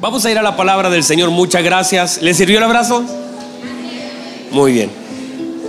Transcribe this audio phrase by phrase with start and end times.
[0.00, 1.30] Vamos a ir a la palabra del Señor.
[1.30, 2.22] Muchas gracias.
[2.22, 3.02] ¿Le sirvió el abrazo?
[4.52, 4.90] Muy bien.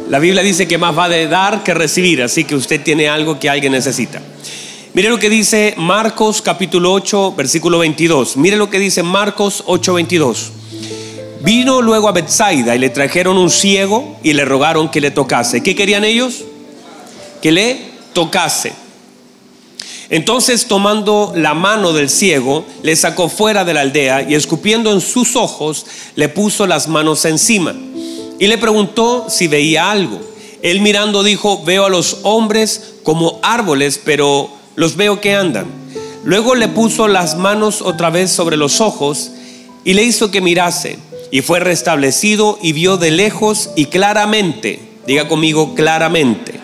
[0.08, 3.40] La Biblia dice que más va de dar que recibir, así que usted tiene algo
[3.40, 4.22] que alguien necesita.
[4.94, 8.38] Mire lo que dice Marcos capítulo 8, versículo 22.
[8.38, 10.52] Mire lo que dice Marcos 8, 22.
[11.42, 15.64] Vino luego a Bethsaida y le trajeron un ciego y le rogaron que le tocase.
[15.64, 16.44] ¿Qué querían ellos?
[17.42, 17.80] Que le
[18.14, 18.74] tocase.
[20.10, 25.02] Entonces tomando la mano del ciego, le sacó fuera de la aldea y escupiendo en
[25.02, 25.86] sus ojos,
[26.16, 27.76] le puso las manos encima
[28.40, 30.20] y le preguntó si veía algo.
[30.64, 35.68] Él mirando dijo, veo a los hombres como árboles, pero los veo que andan.
[36.24, 39.32] Luego le puso las manos otra vez sobre los ojos
[39.86, 40.98] y le hizo que mirase
[41.32, 46.60] y fue restablecido y vio de lejos y claramente, diga conmigo claramente,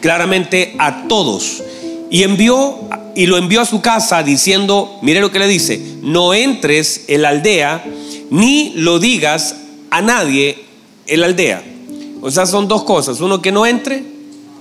[0.00, 1.62] claramente a todos
[2.10, 2.76] y envió
[3.14, 7.22] y lo envió a su casa diciendo, mire lo que le dice, no entres en
[7.22, 7.84] la aldea
[8.30, 9.56] ni lo digas
[9.90, 10.64] a nadie
[11.06, 11.62] en la aldea.
[12.22, 13.20] O sea, son dos cosas.
[13.20, 14.04] Uno que no entre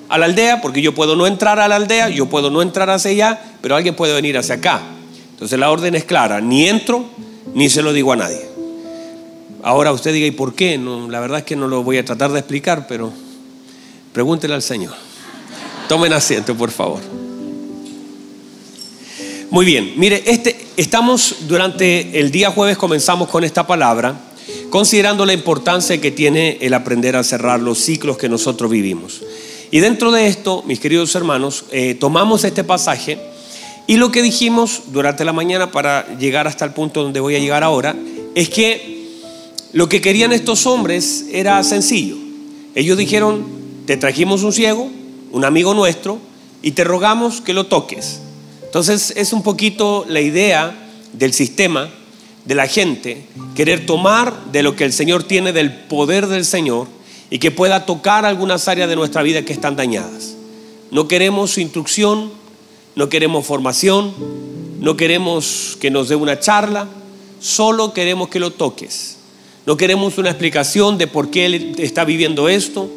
[0.08, 2.90] a la aldea, porque yo puedo no entrar a la aldea, yo puedo no entrar
[2.90, 4.82] hacia allá, pero alguien puede venir hacia acá.
[5.32, 7.06] Entonces la orden es clara, ni entro
[7.54, 8.48] ni se lo digo a nadie.
[9.62, 10.78] Ahora usted diga, ¿y por qué?
[10.78, 13.12] No, la verdad es que no lo voy a tratar de explicar, pero
[14.14, 14.94] pregúntele al Señor.
[15.88, 17.29] Tomen asiento, por favor.
[19.52, 24.16] Muy bien, mire, este, estamos durante el día jueves comenzamos con esta palabra,
[24.70, 29.24] considerando la importancia que tiene el aprender a cerrar los ciclos que nosotros vivimos.
[29.72, 33.18] Y dentro de esto, mis queridos hermanos, eh, tomamos este pasaje
[33.88, 37.40] y lo que dijimos durante la mañana para llegar hasta el punto donde voy a
[37.40, 37.96] llegar ahora,
[38.36, 39.08] es que
[39.74, 42.18] lo que querían estos hombres era sencillo.
[42.76, 43.48] Ellos dijeron,
[43.88, 44.92] te trajimos un ciego,
[45.32, 46.20] un amigo nuestro,
[46.62, 48.22] y te rogamos que lo toques.
[48.70, 50.76] Entonces es un poquito la idea
[51.14, 51.90] del sistema,
[52.46, 53.26] de la gente,
[53.56, 56.86] querer tomar de lo que el Señor tiene, del poder del Señor,
[57.32, 60.36] y que pueda tocar algunas áreas de nuestra vida que están dañadas.
[60.92, 62.32] No queremos instrucción,
[62.94, 64.14] no queremos formación,
[64.80, 66.88] no queremos que nos dé una charla,
[67.40, 69.18] solo queremos que lo toques.
[69.66, 72.88] No queremos una explicación de por qué él está viviendo esto,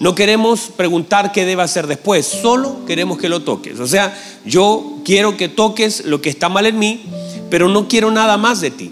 [0.00, 3.78] no queremos preguntar qué debe hacer después, solo queremos que lo toques.
[3.80, 7.02] O sea, yo quiero que toques lo que está mal en mí,
[7.50, 8.90] pero no quiero nada más de ti.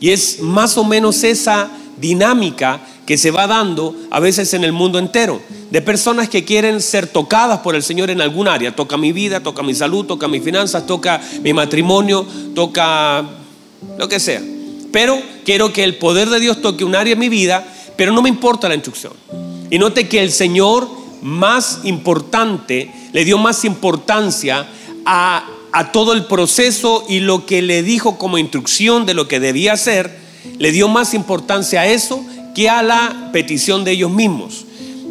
[0.00, 4.72] Y es más o menos esa dinámica que se va dando a veces en el
[4.72, 8.74] mundo entero, de personas que quieren ser tocadas por el Señor en algún área.
[8.74, 13.24] Toca mi vida, toca mi salud, toca mis finanzas, toca mi matrimonio, toca
[13.98, 14.42] lo que sea.
[14.92, 17.66] Pero quiero que el poder de Dios toque un área en mi vida,
[17.96, 19.12] pero no me importa la instrucción.
[19.70, 20.88] Y note que el Señor
[21.22, 24.68] más importante, le dio más importancia
[25.06, 25.50] a,
[25.92, 30.16] todo el proceso y lo que le dijo como instrucción de lo que debía hacer,
[30.58, 32.24] le dio más importancia a eso
[32.54, 34.63] que a la petición de ellos mismos.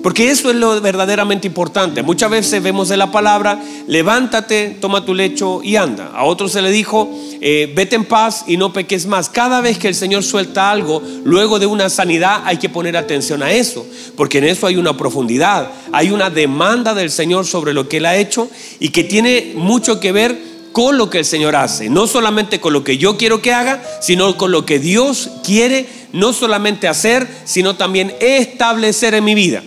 [0.03, 2.03] Porque eso es lo verdaderamente importante.
[2.03, 6.12] Muchas veces vemos en la palabra, levántate, toma tu lecho y anda.
[6.14, 7.09] A otros se le dijo,
[7.40, 9.30] eh, vete en paz y no peques más.
[9.30, 13.42] Cada vez que el Señor suelta algo, luego de una sanidad hay que poner atención
[13.44, 13.88] a eso.
[14.18, 18.06] Porque en eso hay una profundidad, hay una demanda del Señor sobre lo que Él
[18.06, 18.50] ha hecho
[18.81, 20.38] y que tiene mucho que ver
[20.74, 21.90] con lo que el Señor hace.
[21.90, 25.88] No solamente con lo que yo quiero que haga, sino con lo que Dios quiere
[26.12, 29.63] no solamente hacer, sino también establecer en mi vida.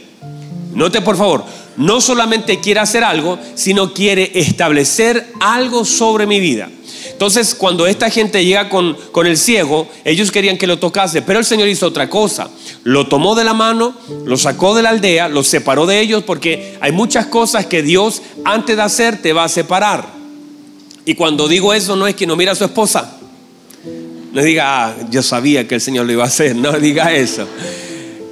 [0.77, 1.43] Note por favor,
[1.79, 6.69] no solamente quiere hacer algo, sino quiere establecer algo sobre mi vida.
[7.11, 11.39] Entonces, cuando esta gente llega con, con, el ciego, ellos querían que lo tocase, pero
[11.39, 12.51] el Señor hizo otra cosa.
[12.85, 13.95] Lo tomó de la mano,
[14.27, 18.21] lo sacó de la aldea, lo separó de ellos, porque hay muchas cosas que Dios
[18.45, 20.07] antes de hacer te va a separar.
[21.07, 23.17] Y cuando digo eso, no es que no mira a su esposa.
[24.31, 27.49] No diga, ah, yo sabía que el Señor lo iba a hacer, no diga eso.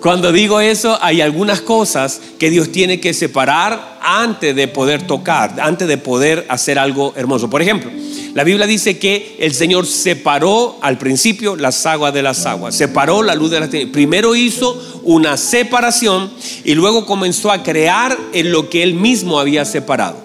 [0.04, 5.58] Cuando digo eso, hay algunas cosas que Dios tiene que separar antes de poder tocar,
[5.58, 7.48] antes de poder hacer algo hermoso.
[7.48, 7.90] Por ejemplo,
[8.34, 13.22] la Biblia dice que el Señor separó al principio las aguas de las aguas, separó
[13.22, 13.94] la luz de las tinieblas.
[13.94, 16.30] Primero hizo una separación
[16.66, 20.23] y luego comenzó a crear en lo que él mismo había separado.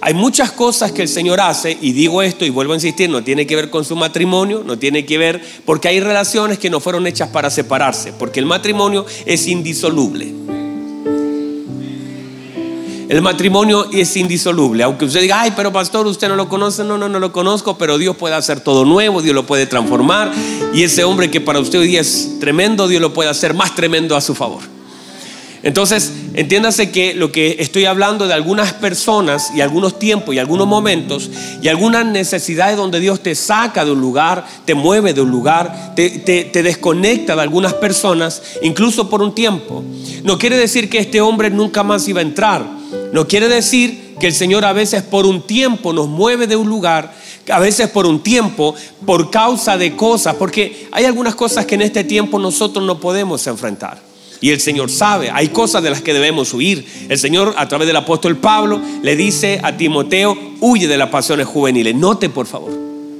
[0.00, 3.24] Hay muchas cosas que el Señor hace, y digo esto y vuelvo a insistir, no
[3.24, 6.80] tiene que ver con su matrimonio, no tiene que ver, porque hay relaciones que no
[6.80, 10.32] fueron hechas para separarse, porque el matrimonio es indisoluble.
[13.08, 14.82] El matrimonio es indisoluble.
[14.82, 16.82] Aunque usted diga, ay, pero pastor, usted no lo conoce.
[16.82, 20.32] No, no, no lo conozco, pero Dios puede hacer todo nuevo, Dios lo puede transformar.
[20.74, 23.76] Y ese hombre que para usted hoy día es tremendo, Dios lo puede hacer más
[23.76, 24.75] tremendo a su favor.
[25.66, 30.68] Entonces, entiéndase que lo que estoy hablando de algunas personas y algunos tiempos y algunos
[30.68, 31.28] momentos
[31.60, 35.94] y algunas necesidades donde Dios te saca de un lugar, te mueve de un lugar,
[35.96, 39.82] te, te desconecta de algunas personas, incluso por un tiempo.
[40.22, 42.64] No quiere decir que este hombre nunca más iba a entrar.
[43.12, 46.68] No quiere decir que el Señor a veces por un tiempo nos mueve de un
[46.68, 47.12] lugar,
[47.50, 51.82] a veces por un tiempo, por causa de cosas, porque hay algunas cosas que en
[51.82, 54.06] este tiempo nosotros no podemos enfrentar.
[54.40, 56.84] Y el Señor sabe, hay cosas de las que debemos huir.
[57.08, 61.46] El Señor a través del apóstol Pablo le dice a Timoteo, huye de las pasiones
[61.46, 61.94] juveniles.
[61.94, 62.70] Note por favor,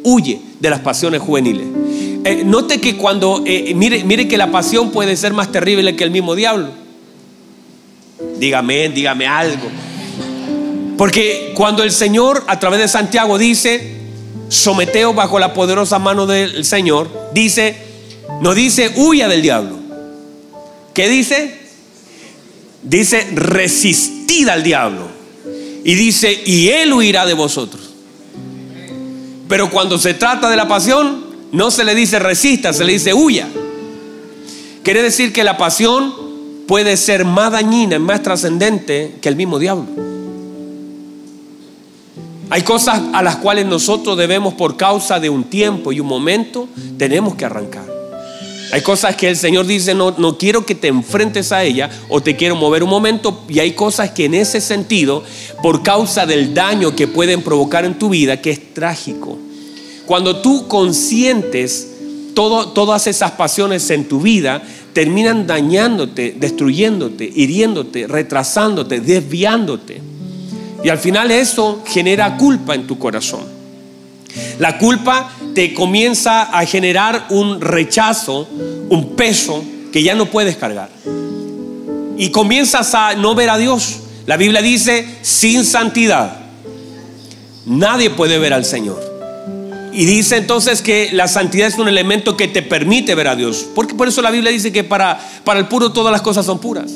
[0.02, 1.66] huye de las pasiones juveniles.
[2.24, 6.04] Eh, note que cuando, eh, mire, mire que la pasión puede ser más terrible que
[6.04, 6.70] el mismo diablo.
[8.38, 9.68] Dígame, dígame algo.
[10.98, 13.96] Porque cuando el Señor a través de Santiago dice,
[14.48, 17.76] someteo bajo la poderosa mano del Señor, dice,
[18.42, 19.85] no dice, huya del diablo
[20.96, 21.54] ¿Qué dice?
[22.82, 25.08] Dice, resistid al diablo.
[25.84, 27.92] Y dice, y él huirá de vosotros.
[29.46, 33.12] Pero cuando se trata de la pasión, no se le dice resista, se le dice
[33.12, 33.46] huya.
[34.82, 36.14] Quiere decir que la pasión
[36.66, 39.84] puede ser más dañina, más trascendente que el mismo diablo.
[42.48, 46.70] Hay cosas a las cuales nosotros debemos por causa de un tiempo y un momento,
[46.96, 47.95] tenemos que arrancar.
[48.72, 52.20] Hay cosas que el Señor dice, no, no quiero que te enfrentes a ella o
[52.20, 53.44] te quiero mover un momento.
[53.48, 55.22] Y hay cosas que en ese sentido,
[55.62, 59.38] por causa del daño que pueden provocar en tu vida, que es trágico.
[60.04, 61.88] Cuando tú consientes
[62.34, 70.00] todo, todas esas pasiones en tu vida, terminan dañándote, destruyéndote, hiriéndote, retrasándote, desviándote.
[70.82, 73.55] Y al final eso genera culpa en tu corazón.
[74.58, 78.48] La culpa te comienza a generar un rechazo,
[78.88, 79.62] un peso
[79.92, 80.88] que ya no puedes cargar.
[82.18, 84.00] Y comienzas a no ver a Dios.
[84.26, 86.38] La Biblia dice, sin santidad,
[87.66, 89.00] nadie puede ver al Señor.
[89.92, 93.66] Y dice entonces que la santidad es un elemento que te permite ver a Dios.
[93.74, 96.58] Porque por eso la Biblia dice que para, para el puro todas las cosas son
[96.58, 96.92] puras.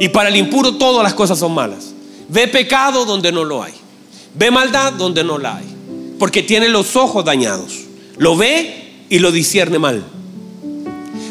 [0.00, 1.92] Y para el impuro todas las cosas son malas.
[2.28, 3.74] Ve pecado donde no lo hay.
[4.34, 5.71] Ve maldad donde no la hay
[6.22, 7.80] porque tiene los ojos dañados.
[8.16, 10.04] Lo ve y lo discierne mal.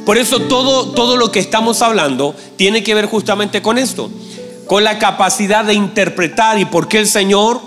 [0.05, 4.11] Por eso todo, todo lo que estamos hablando tiene que ver justamente con esto,
[4.67, 7.61] con la capacidad de interpretar y por qué el Señor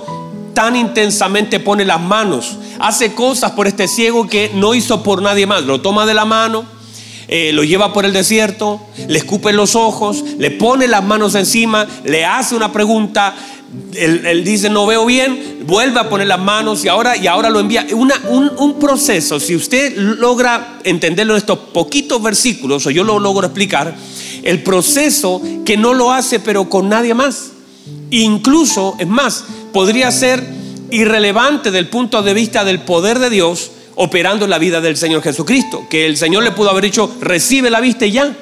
[0.53, 5.47] tan intensamente pone las manos, hace cosas por este ciego que no hizo por nadie
[5.47, 6.67] más, lo toma de la mano,
[7.29, 11.87] eh, lo lleva por el desierto, le escupe los ojos, le pone las manos encima,
[12.05, 13.35] le hace una pregunta,
[13.97, 17.61] él, dice, no veo bien, vuelve a poner las manos y ahora, y ahora lo
[17.61, 17.87] envía.
[17.93, 23.95] un, proceso, si usted logra entenderlo en estos poquitos versículos, o yo lo logro explicar,
[24.43, 27.53] el proceso que no lo hace pero con nadie más.
[28.11, 30.47] Incluso, es más, podría ser
[30.91, 35.23] irrelevante del punto de vista del poder de Dios operando en la vida del Señor
[35.23, 38.37] Jesucristo, que el Señor le pudo haber dicho, recibe la vista y ya.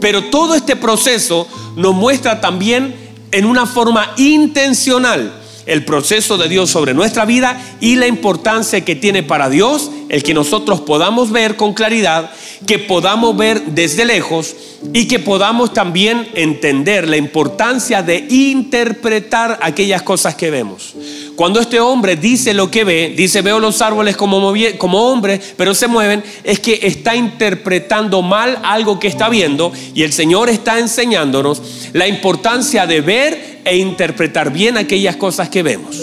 [0.00, 5.32] Pero todo este proceso nos muestra también en una forma intencional
[5.66, 10.22] el proceso de Dios sobre nuestra vida y la importancia que tiene para Dios el
[10.22, 12.30] que nosotros podamos ver con claridad,
[12.66, 14.54] que podamos ver desde lejos
[14.92, 20.94] y que podamos también entender la importancia de interpretar aquellas cosas que vemos.
[21.36, 25.74] Cuando este hombre dice lo que ve, dice veo los árboles como, como hombres, pero
[25.74, 30.78] se mueven, es que está interpretando mal algo que está viendo y el Señor está
[30.78, 31.62] enseñándonos
[31.92, 36.00] la importancia de ver e interpretar bien aquellas cosas que vemos.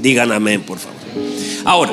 [0.00, 0.98] Digan amén, por favor.
[1.64, 1.92] Ahora,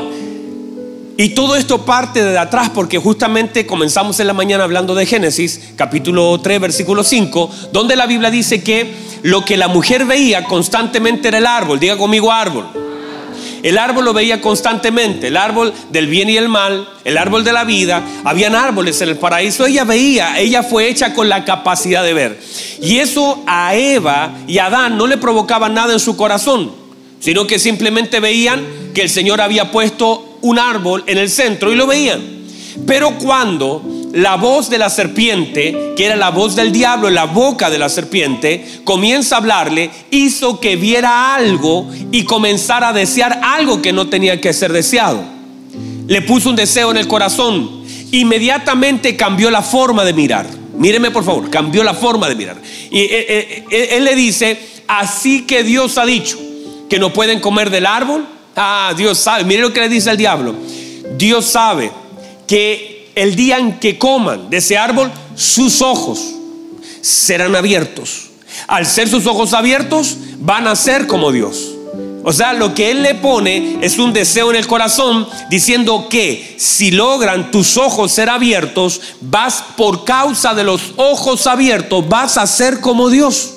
[1.19, 5.71] y todo esto parte de atrás porque justamente comenzamos en la mañana hablando de Génesis,
[5.75, 8.93] capítulo 3, versículo 5, donde la Biblia dice que
[9.23, 11.79] lo que la mujer veía constantemente era el árbol.
[11.79, 12.67] Diga conmigo árbol.
[13.63, 17.51] El árbol lo veía constantemente, el árbol del bien y el mal, el árbol de
[17.51, 18.03] la vida.
[18.23, 19.65] Habían árboles en el paraíso.
[19.65, 22.39] Ella veía, ella fue hecha con la capacidad de ver.
[22.79, 26.71] Y eso a Eva y a Adán no le provocaba nada en su corazón,
[27.19, 31.75] sino que simplemente veían que el Señor había puesto un árbol en el centro y
[31.75, 32.37] lo veían.
[32.85, 33.81] Pero cuando
[34.13, 37.77] la voz de la serpiente, que era la voz del diablo en la boca de
[37.77, 43.93] la serpiente, comienza a hablarle, hizo que viera algo y comenzara a desear algo que
[43.93, 45.23] no tenía que ser deseado.
[46.07, 47.83] Le puso un deseo en el corazón.
[48.11, 50.47] Inmediatamente cambió la forma de mirar.
[50.77, 52.57] Míreme por favor, cambió la forma de mirar.
[52.91, 56.37] Y eh, eh, eh, él, le dice, así que Dios ha dicho
[56.89, 58.25] que no pueden comer del árbol.
[58.57, 59.43] Ah, Dios sabe.
[59.43, 60.55] Mire lo que le dice el diablo.
[61.15, 61.91] Dios sabe
[62.47, 66.19] que el día en que coman de ese árbol, sus ojos
[67.01, 68.31] serán abiertos.
[68.67, 71.73] Al ser sus ojos abiertos, van a ser como Dios.
[72.23, 76.55] O sea, lo que Él le pone es un deseo en el corazón diciendo que
[76.59, 82.47] si logran tus ojos ser abiertos, vas por causa de los ojos abiertos, vas a
[82.47, 83.53] ser como Dios.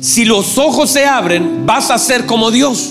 [0.00, 2.90] Si los ojos se abren, vas a ser como Dios.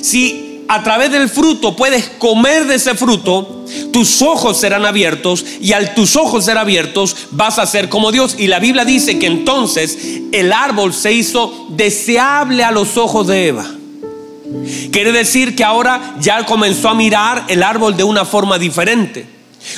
[0.00, 5.72] Si a través del fruto puedes comer de ese fruto, tus ojos serán abiertos y
[5.72, 8.36] al tus ojos ser abiertos vas a ser como Dios.
[8.38, 9.98] Y la Biblia dice que entonces
[10.32, 13.66] el árbol se hizo deseable a los ojos de Eva.
[14.90, 19.26] Quiere decir que ahora ya comenzó a mirar el árbol de una forma diferente.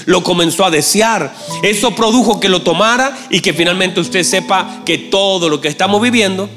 [0.06, 1.34] Lo comenzó a desear.
[1.62, 6.00] Eso produjo que lo tomara y que finalmente usted sepa que todo lo que estamos
[6.00, 6.48] viviendo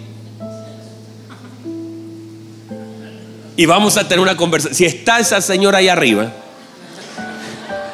[3.58, 4.76] y vamos a tener una conversación.
[4.76, 6.32] Si está esa señora ahí arriba,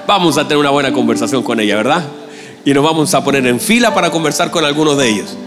[0.06, 2.06] vamos a tener una buena conversación con ella, ¿verdad?
[2.66, 5.38] Y nos vamos a poner en fila para conversar con algunos de ellos.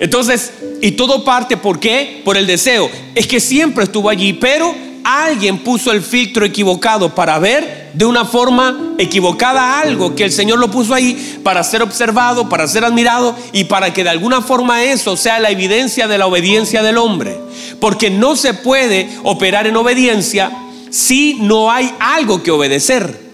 [0.00, 2.22] Entonces, y todo parte, ¿por qué?
[2.24, 2.90] Por el deseo.
[3.14, 4.74] Es que siempre estuvo allí, pero
[5.08, 10.58] alguien puso el filtro equivocado para ver de una forma equivocada algo que el Señor
[10.58, 14.84] lo puso ahí para ser observado, para ser admirado y para que de alguna forma
[14.84, 17.40] eso sea la evidencia de la obediencia del hombre.
[17.80, 20.52] Porque no se puede operar en obediencia
[20.90, 23.28] si no hay algo que obedecer.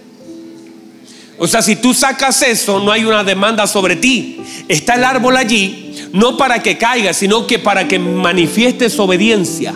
[1.38, 4.40] O sea, si tú sacas eso, no hay una demanda sobre ti.
[4.68, 9.74] Está el árbol allí, no para que caiga, sino que para que manifiestes obediencia.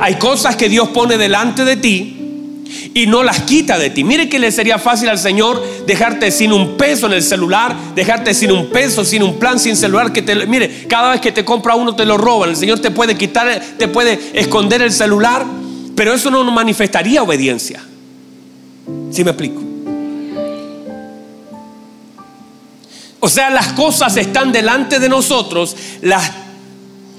[0.00, 2.20] Hay cosas que Dios pone delante de ti
[2.94, 4.04] y no las quita de ti.
[4.04, 8.34] Mire que le sería fácil al Señor dejarte sin un peso en el celular, dejarte
[8.34, 10.12] sin un peso, sin un plan, sin celular.
[10.12, 12.50] Que te, mire, cada vez que te compra uno te lo roban.
[12.50, 15.44] El Señor te puede quitar, te puede esconder el celular,
[15.94, 17.82] pero eso no manifestaría obediencia.
[19.10, 19.62] ¿Sí me explico?
[23.20, 26.30] O sea, las cosas están delante de nosotros, las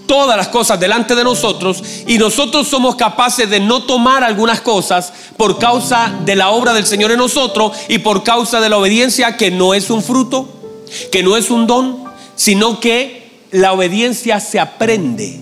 [0.05, 5.11] todas las cosas delante de nosotros y nosotros somos capaces de no tomar algunas cosas
[5.37, 9.37] por causa de la obra del Señor en nosotros y por causa de la obediencia
[9.37, 10.47] que no es un fruto,
[11.11, 12.03] que no es un don,
[12.35, 15.39] sino que la obediencia se aprende.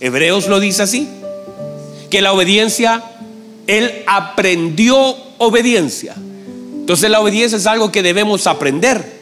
[0.00, 1.08] Hebreos lo dice así,
[2.10, 3.02] que la obediencia,
[3.66, 6.14] Él aprendió obediencia.
[6.16, 9.17] Entonces la obediencia es algo que debemos aprender.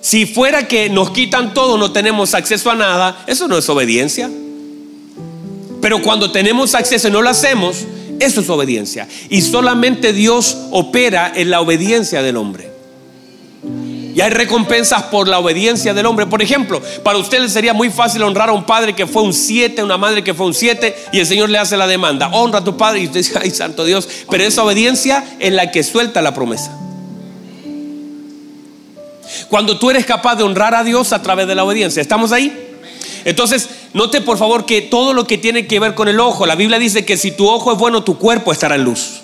[0.00, 4.30] Si fuera que nos quitan todo, no tenemos acceso a nada, eso no es obediencia.
[5.80, 7.84] Pero cuando tenemos acceso y no lo hacemos,
[8.20, 9.08] eso es obediencia.
[9.28, 12.70] Y solamente Dios opera en la obediencia del hombre.
[14.14, 16.26] Y hay recompensas por la obediencia del hombre.
[16.26, 19.80] Por ejemplo, para ustedes sería muy fácil honrar a un padre que fue un siete,
[19.80, 22.28] una madre que fue un siete, y el Señor le hace la demanda.
[22.32, 24.08] Honra a tu padre y usted dice, ay, santo Dios.
[24.28, 26.76] Pero esa obediencia en la que suelta la promesa.
[29.48, 32.00] Cuando tú eres capaz de honrar a Dios a través de la obediencia.
[32.02, 32.76] ¿Estamos ahí?
[33.24, 36.54] Entonces, note por favor que todo lo que tiene que ver con el ojo, la
[36.54, 39.20] Biblia dice que si tu ojo es bueno, tu cuerpo estará en luz.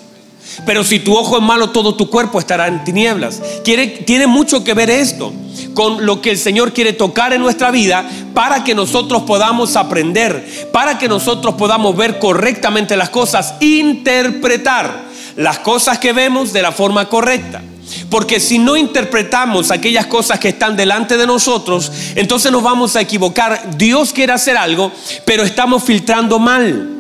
[0.67, 3.41] Pero si tu ojo es malo, todo tu cuerpo estará en tinieblas.
[3.65, 5.33] tiene mucho que ver esto
[5.75, 10.69] con lo que el Señor quiere tocar en nuestra vida para que nosotros podamos aprender,
[10.73, 15.05] para que nosotros podamos ver correctamente las cosas, interpretar
[15.37, 17.63] las cosas que vemos de la forma correcta.
[18.11, 23.01] Porque si no interpretamos aquellas cosas que están delante de nosotros, entonces nos vamos a
[23.01, 23.77] equivocar.
[23.77, 24.93] Dios quiere hacer algo,
[25.25, 26.91] pero estamos filtrando mal.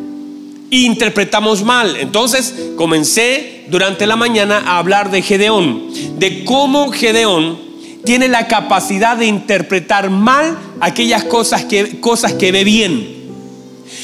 [0.71, 1.97] E interpretamos mal.
[1.97, 5.89] Entonces comencé durante la mañana a hablar de Gedeón,
[6.19, 7.59] de cómo Gedeón
[8.05, 13.15] tiene la capacidad de interpretar mal aquellas cosas que, cosas que ve bien.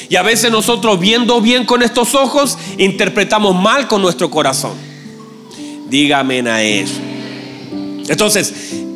[0.09, 4.90] Y a veces nosotros viendo bien con estos ojos, interpretamos mal con nuestro corazón.
[5.91, 7.01] Dígame a eso.
[8.09, 8.55] Entonces,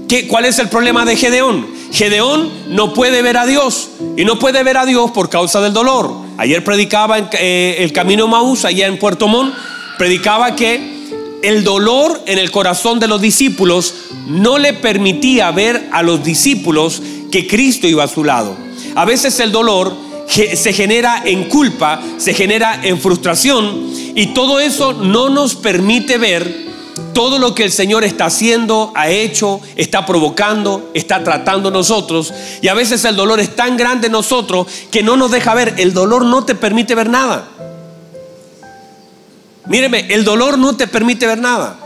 [0.08, 1.66] ¿qué, ¿cuál es el problema de Gedeón?
[1.92, 5.72] Gedeón no puede ver a Dios y no puede ver a Dios por causa del
[5.72, 6.12] dolor.
[6.38, 9.54] Ayer predicaba en, eh, el camino Maús, allá en Puerto Montt,
[9.98, 10.94] predicaba que
[11.42, 13.94] el dolor en el corazón de los discípulos
[14.28, 18.56] no le permitía ver a los discípulos que Cristo iba a su lado.
[18.94, 19.96] A veces el dolor
[20.28, 26.63] se genera en culpa, se genera en frustración y todo eso no nos permite ver
[27.12, 32.32] todo lo que el Señor está haciendo, ha hecho, está provocando, está tratando nosotros.
[32.62, 35.74] Y a veces el dolor es tan grande en nosotros que no nos deja ver.
[35.78, 37.48] El dolor no te permite ver nada.
[39.66, 41.83] Míreme, el dolor no te permite ver nada.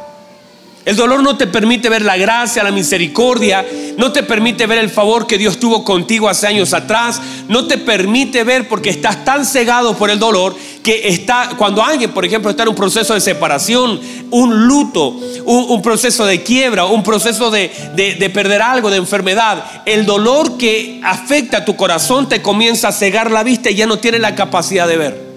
[0.85, 3.67] El dolor no te permite ver la gracia, la misericordia,
[3.99, 7.77] no te permite ver el favor que Dios tuvo contigo hace años atrás, no te
[7.77, 12.51] permite ver porque estás tan cegado por el dolor que está, cuando alguien, por ejemplo,
[12.51, 15.09] está en un proceso de separación, un luto,
[15.45, 17.71] un, proceso de quiebra, un proceso de,
[18.19, 22.93] de perder algo, de enfermedad, el dolor que afecta a tu corazón te comienza a
[22.93, 25.29] cegar la vista y ya no tienes la capacidad de ver.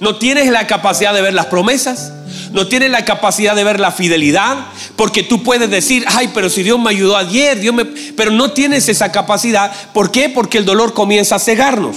[0.00, 2.12] No tienes la capacidad de ver las promesas,
[2.54, 6.62] no tienes la capacidad de ver la fidelidad, porque tú puedes decir, ay, pero si
[6.62, 7.84] Dios me ayudó ayer, Dios me...
[7.84, 9.72] Pero no tienes esa capacidad.
[9.92, 10.28] ¿Por qué?
[10.28, 11.96] Porque el dolor comienza a cegarnos.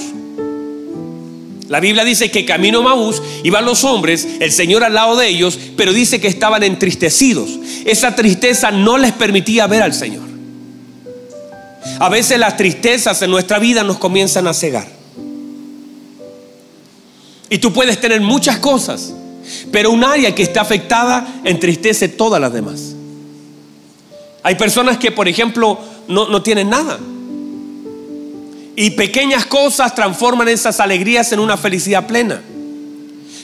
[1.67, 5.59] La Biblia dice que camino Maús iban los hombres, el Señor al lado de ellos,
[5.77, 7.51] pero dice que estaban entristecidos.
[7.85, 10.23] Esa tristeza no les permitía ver al Señor.
[11.99, 14.87] A veces las tristezas en nuestra vida nos comienzan a cegar.
[17.51, 19.13] Y tú puedes tener muchas cosas,
[19.71, 22.95] pero un área que está afectada entristece todas las demás.
[24.43, 26.99] Hay personas que, por ejemplo, no, no tienen nada.
[28.75, 32.41] Y pequeñas cosas transforman esas alegrías en una felicidad plena.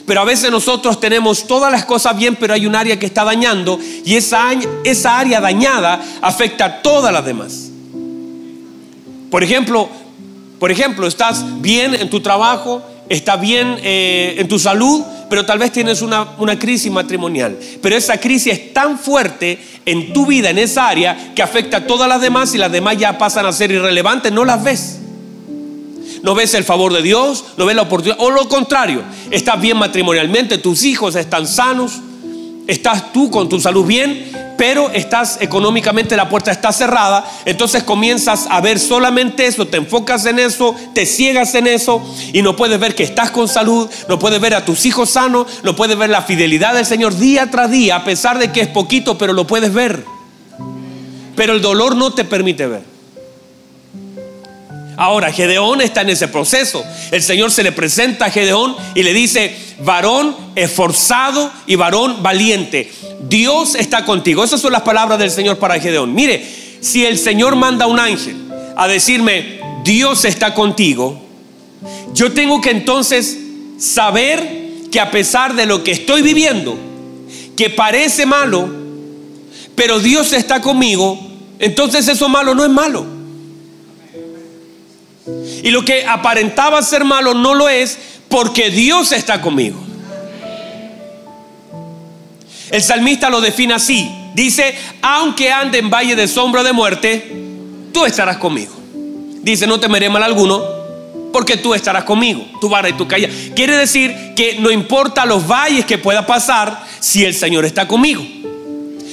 [0.06, 3.24] Pero a veces nosotros tenemos todas las cosas bien, pero hay un área que está
[3.24, 4.48] dañando y esa,
[5.18, 7.70] área dañada afecta a todas las demás.
[9.30, 9.88] Por ejemplo,
[10.58, 15.02] por ejemplo, estás bien en tu trabajo, estás bien eh, en tu salud,
[15.34, 17.58] pero tal vez tienes una, una, crisis matrimonial.
[17.82, 21.86] Pero esa crisis es tan fuerte en tu vida, en esa área, que afecta a
[21.88, 25.00] todas las demás y las demás ya pasan a ser irrelevantes, no las ves.
[26.22, 29.76] No ves el favor de Dios, no ves la oportunidad, o lo contrario, estás bien
[29.76, 31.94] matrimonialmente, tus hijos están sanos,
[32.68, 38.46] estás tú con tu salud bien, pero estás económicamente, la puerta está cerrada, entonces comienzas
[38.50, 42.78] a ver solamente eso, te enfocas en eso, te ciegas en eso y no puedes
[42.78, 46.10] ver que estás con salud, no puedes ver a tus hijos sanos, no puedes ver
[46.10, 49.46] la fidelidad del Señor día tras día, a pesar de que es poquito, pero lo
[49.46, 50.04] puedes ver.
[51.36, 52.93] Pero el dolor no te permite ver.
[54.96, 56.84] Ahora, Gedeón está en ese proceso.
[57.10, 62.92] El Señor se le presenta a Gedeón y le dice, varón esforzado y varón valiente.
[63.28, 64.44] Dios está contigo.
[64.44, 66.14] Esas son las palabras del Señor para Gedeón.
[66.14, 66.44] Mire,
[66.80, 68.36] si el Señor manda a un ángel
[68.76, 71.20] a decirme, Dios está contigo,
[72.12, 73.38] yo tengo que entonces
[73.78, 76.78] saber que a pesar de lo que estoy viviendo,
[77.56, 78.68] que parece malo,
[79.74, 81.18] pero Dios está conmigo,
[81.58, 83.13] entonces eso malo no es malo.
[85.64, 87.98] Y lo que aparentaba ser malo no lo es
[88.28, 89.82] porque Dios está conmigo.
[92.70, 94.10] El salmista lo define así.
[94.34, 97.32] Dice, aunque ande en valle de sombra de muerte,
[97.94, 98.74] tú estarás conmigo.
[99.40, 100.62] Dice, no temeré mal alguno,
[101.32, 103.30] porque tú estarás conmigo, tu vara y tu calla.
[103.56, 108.22] Quiere decir que no importa los valles que pueda pasar, si el Señor está conmigo.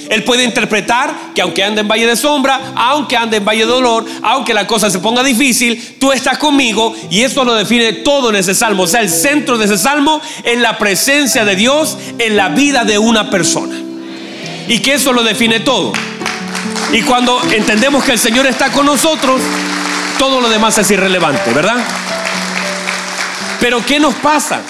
[0.08, 3.70] Él puede interpretar que aunque ande en valle de sombra, aunque ande en valle de
[3.70, 8.30] dolor, aunque la cosa se ponga difícil, tú estás conmigo y eso lo define todo
[8.30, 8.84] en ese salmo.
[8.84, 12.84] O sea, el centro de ese salmo es la presencia de Dios en la vida
[12.84, 13.76] de una persona.
[14.68, 15.92] Y que eso lo define todo.
[16.92, 19.40] Y cuando entendemos que el Señor está con nosotros,
[20.18, 21.82] todo lo demás es irrelevante, ¿verdad?
[23.60, 24.60] Pero ¿qué nos pasa?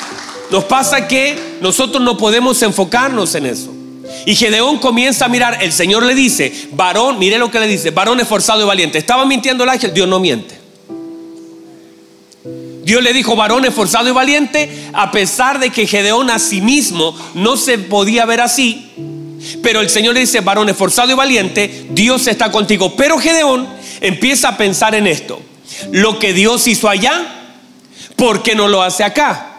[0.51, 3.72] Nos pasa que nosotros no podemos enfocarnos en eso.
[4.27, 7.91] Y Gedeón comienza a mirar, el Señor le dice, varón, mire lo que le dice,
[7.91, 8.99] varón esforzado y valiente.
[8.99, 9.93] ¿Estaba mintiendo el ángel?
[9.93, 10.61] Dios no miente.
[12.85, 17.17] Dios le dijo, varón esforzado y valiente, a pesar de que Gedeón a sí mismo
[17.35, 18.91] no se podía ver así.
[19.63, 22.95] Pero el Señor le dice, varón esforzado y valiente, Dios está contigo.
[22.97, 23.69] Pero Gedeón
[24.01, 25.41] empieza a pensar en esto.
[25.91, 27.55] Lo que Dios hizo allá,
[28.17, 29.52] ¿por qué no lo hace acá?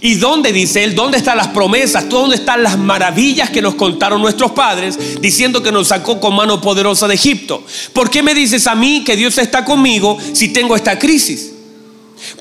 [0.00, 0.94] ¿Y dónde dice él?
[0.94, 2.08] ¿Dónde están las promesas?
[2.08, 6.60] ¿Dónde están las maravillas que nos contaron nuestros padres diciendo que nos sacó con mano
[6.60, 7.64] poderosa de Egipto?
[7.92, 11.52] ¿Por qué me dices a mí que Dios está conmigo si tengo esta crisis?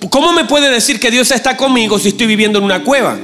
[0.10, 3.18] ¿Cómo me puede decir que Dios está conmigo si estoy viviendo en una cueva?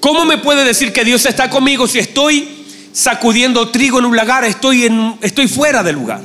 [0.00, 4.44] ¿Cómo me puede decir que Dios está conmigo si estoy sacudiendo trigo en un lagar?
[4.44, 6.20] Estoy, en, estoy fuera del lugar.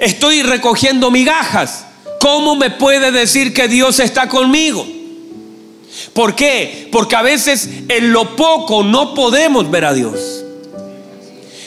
[0.00, 1.86] Estoy recogiendo migajas.
[2.20, 4.84] ¿Cómo me puede decir que Dios está conmigo?
[6.12, 6.88] ¿Por qué?
[6.92, 10.44] Porque a veces en lo poco no podemos ver a Dios.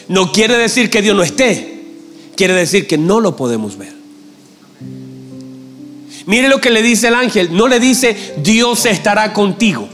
[0.08, 1.84] No quiere decir que Dios no esté,
[2.36, 3.97] quiere decir que no lo podemos ver.
[6.26, 9.88] Mire lo que le dice el ángel, no le dice Dios estará contigo.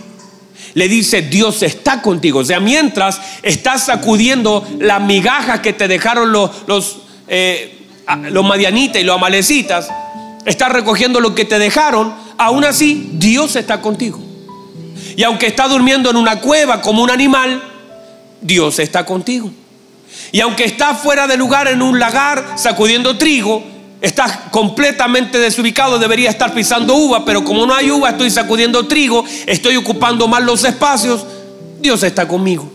[0.73, 2.39] Le dice Dios está contigo.
[2.39, 7.85] O sea, mientras estás sacudiendo las migajas que te dejaron los, los, eh,
[8.31, 9.89] los madianitas y los amalecitas,
[10.45, 14.22] estás recogiendo lo que te dejaron, aún así Dios está contigo.
[15.15, 17.61] Y aunque está durmiendo en una cueva como un animal,
[18.41, 19.51] Dios está contigo.
[20.31, 23.63] Y aunque estás fuera de lugar en un lagar sacudiendo trigo,
[24.01, 29.23] estás completamente desubicado, debería estar pisando uva, pero como no hay uva, estoy sacudiendo trigo,
[29.45, 31.25] estoy ocupando mal los espacios,
[31.79, 32.69] Dios está conmigo.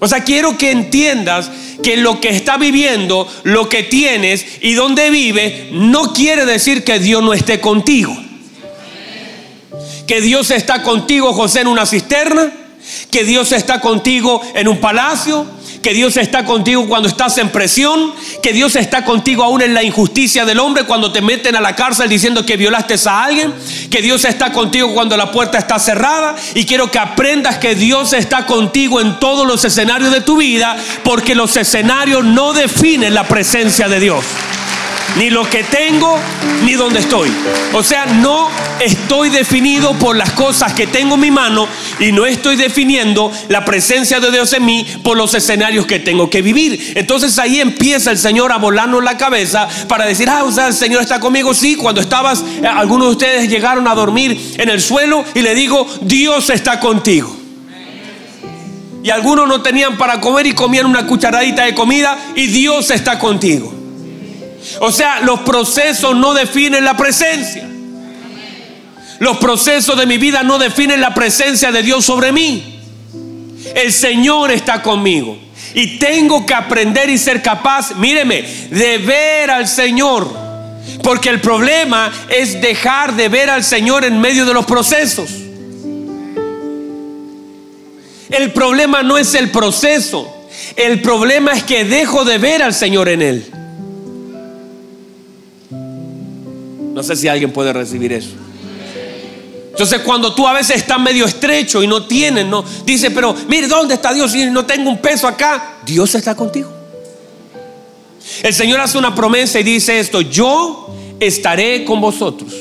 [0.00, 1.48] O sea, quiero que entiendas
[1.80, 6.98] que lo que está viviendo, lo que tienes y donde vive, no quiere decir que
[6.98, 8.12] Dios no esté contigo.
[10.12, 12.52] Que Dios está contigo, José, en una cisterna,
[13.10, 15.46] que Dios está contigo en un palacio,
[15.82, 19.82] que Dios está contigo cuando estás en presión, que Dios está contigo aún en la
[19.82, 23.54] injusticia del hombre cuando te meten a la cárcel diciendo que violaste a alguien,
[23.90, 28.12] que Dios está contigo cuando la puerta está cerrada y quiero que aprendas que Dios
[28.12, 33.26] está contigo en todos los escenarios de tu vida porque los escenarios no definen la
[33.26, 34.26] presencia de Dios
[35.16, 36.18] ni lo que tengo,
[36.64, 37.30] ni donde estoy.
[37.72, 38.48] O sea, no
[38.80, 41.68] estoy definido por las cosas que tengo en mi mano
[42.00, 46.30] y no estoy definiendo la presencia de Dios en mí por los escenarios que tengo
[46.30, 46.92] que vivir.
[46.96, 50.74] Entonces ahí empieza el Señor a volarnos la cabeza para decir, ah, o sea, el
[50.74, 51.54] Señor está conmigo.
[51.54, 55.54] Sí, cuando estabas, eh, algunos de ustedes llegaron a dormir en el suelo y le
[55.54, 57.36] digo, Dios está contigo.
[59.02, 63.18] Y algunos no tenían para comer y comían una cucharadita de comida y Dios está
[63.18, 63.81] contigo.
[64.80, 67.68] O sea, los procesos no definen la presencia.
[69.18, 72.80] Los procesos de mi vida no definen la presencia de Dios sobre mí.
[73.74, 75.38] El Señor está conmigo.
[75.74, 80.28] Y tengo que aprender y ser capaz, míreme, de ver al Señor.
[81.02, 85.30] Porque el problema es dejar de ver al Señor en medio de los procesos.
[88.28, 90.28] El problema no es el proceso.
[90.76, 93.61] El problema es que dejo de ver al Señor en él.
[96.92, 98.30] No sé si alguien puede recibir eso.
[99.70, 103.66] Entonces cuando tú a veces estás medio estrecho y no tienes, no, dice, pero mire,
[103.66, 104.34] ¿dónde está Dios?
[104.34, 105.78] Y no tengo un peso acá.
[105.84, 106.70] Dios está contigo.
[108.42, 112.52] El Señor hace una promesa y dice esto, yo estaré con vosotros.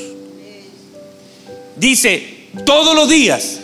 [1.75, 3.59] Dice, todos los días,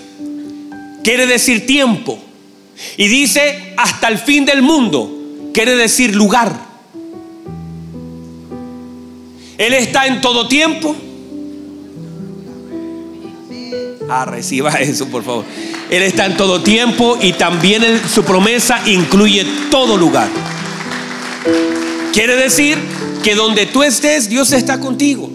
[1.04, 2.20] quiere decir tiempo.
[2.98, 5.10] Y dice, hasta el fin del mundo,
[5.54, 6.67] quiere decir lugar.
[9.58, 10.96] Él está en todo tiempo.
[14.10, 15.46] Ah, reciba eso, por favor.
[15.90, 20.28] Él está en todo tiempo y también su promesa incluye todo lugar.
[22.14, 22.78] Quiere decir
[23.24, 25.30] que donde tú estés, Dios está contigo.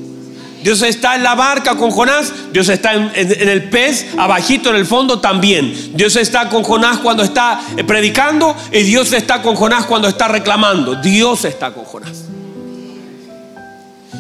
[0.63, 4.77] Dios está en la barca con Jonás, Dios está en, en, el pez, abajito en
[4.77, 5.75] el fondo también.
[5.95, 10.95] Dios está con Jonás cuando está predicando y Dios está con Jonás cuando está reclamando.
[10.95, 12.27] Dios está con Jonás.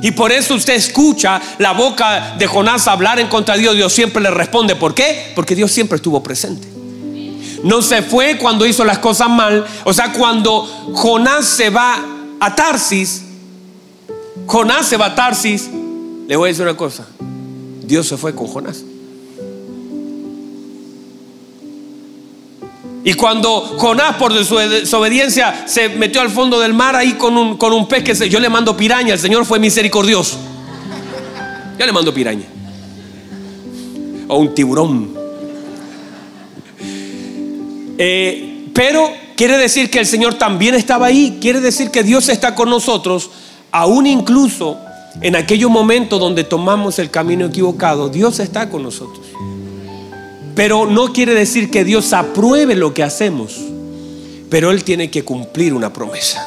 [0.00, 3.76] Y por eso usted escucha la boca de Jonás hablar en contra de Dios.
[3.76, 4.74] Dios siempre le responde.
[4.74, 5.32] ¿Por qué?
[5.34, 6.68] Porque Dios siempre estuvo presente.
[7.62, 9.66] No se fue cuando hizo las cosas mal.
[9.84, 12.04] O sea, cuando Jonás se va
[12.40, 13.22] a Tarsis,
[14.46, 15.68] Jonás se va a Tarsis,
[16.26, 17.06] le voy a decir una cosa.
[17.84, 18.82] Dios se fue con Jonás.
[23.04, 27.56] Y cuando Jonás por su desobediencia se metió al fondo del mar ahí con un,
[27.56, 30.38] con un pez que yo le mando piraña, el Señor fue misericordioso.
[31.78, 32.44] Yo le mando piraña.
[34.28, 35.14] O un tiburón.
[37.98, 41.38] Eh, pero quiere decir que el Señor también estaba ahí.
[41.40, 43.30] Quiere decir que Dios está con nosotros,
[43.72, 44.78] aún incluso
[45.20, 48.08] en aquellos momentos donde tomamos el camino equivocado.
[48.08, 49.31] Dios está con nosotros.
[50.54, 53.58] Pero no quiere decir que Dios apruebe lo que hacemos,
[54.50, 56.46] pero Él tiene que cumplir una promesa.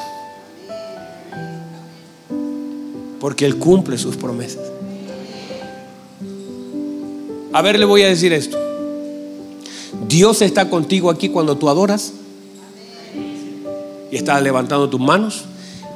[3.20, 4.62] Porque Él cumple sus promesas.
[7.52, 8.60] A ver, le voy a decir esto.
[10.08, 12.14] Dios está contigo aquí cuando tú adoras
[14.12, 15.46] y estás levantando tus manos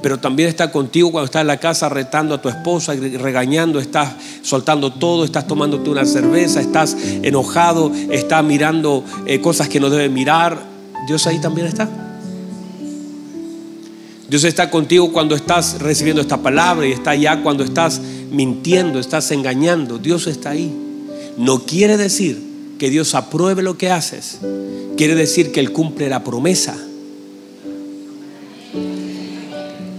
[0.02, 4.14] pero también está contigo cuando estás en la casa retando a tu esposa regañando, estás
[4.42, 10.12] soltando todo, estás tomándote una cerveza, estás enojado, estás mirando eh, cosas que no debes
[10.12, 10.64] mirar.
[11.08, 11.90] Dios ahí también está.
[14.30, 18.00] Dios está contigo cuando estás recibiendo esta palabra y está allá cuando estás
[18.32, 19.98] mintiendo, estás engañando.
[19.98, 20.72] Dios está ahí.
[21.38, 22.42] No quiere decir
[22.78, 24.38] que Dios apruebe lo que haces.
[24.96, 26.78] Quiere decir que Él cumple la promesa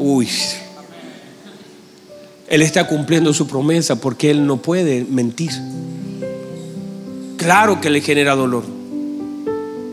[0.00, 0.28] uy,
[2.48, 5.52] Él está cumpliendo su promesa porque Él no puede mentir.
[7.36, 8.64] Claro que le genera dolor.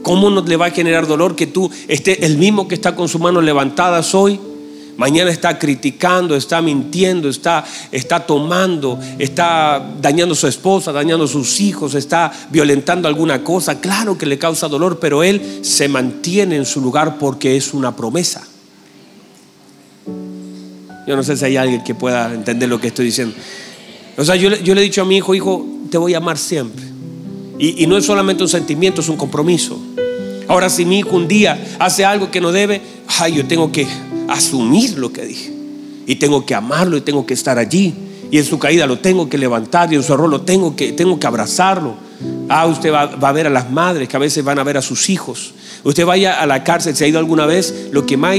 [0.02, 3.10] ¿Cómo no le va a generar dolor que tú estés el mismo que está con
[3.10, 4.40] su mano levantada hoy?
[4.96, 11.28] Mañana está criticando, está mintiendo, está, está tomando, está dañando a su esposa, dañando a
[11.28, 13.80] sus hijos, está violentando alguna cosa.
[13.80, 17.96] Claro que le causa dolor, pero él se mantiene en su lugar porque es una
[17.96, 18.48] promesa.
[21.08, 23.34] Yo no sé si hay alguien que pueda entender lo que estoy diciendo.
[24.18, 26.84] O sea, yo, le he dicho a mi hijo, hijo, te voy a amar siempre.
[27.58, 29.80] Y, no es solamente un sentimiento, es un compromiso.
[30.48, 32.82] Ahora, si mi hijo un día hace algo que no debe,
[33.20, 33.88] ay, yo tengo que
[34.28, 35.54] asumir lo que dije.
[36.06, 37.94] Y tengo que amarlo y tengo que estar allí.
[38.30, 40.92] Y en su caída lo tengo que levantar y en su error lo tengo que,
[40.92, 41.96] tengo que abrazarlo.
[42.50, 44.82] Ah, usted va, a ver a las madres que a veces van a ver a
[44.82, 45.54] sus hijos.
[45.88, 48.38] Usted vaya a la cárcel, si ha ido alguna vez, lo que más,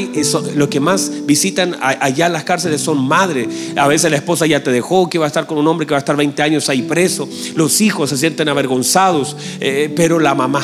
[0.55, 3.49] lo que más visitan allá en las cárceles son madres.
[3.75, 5.93] A veces la esposa ya te dejó, que va a estar con un hombre que
[5.93, 7.27] va a estar 20 años ahí preso.
[7.55, 10.63] Los hijos se sienten avergonzados, eh, pero la mamá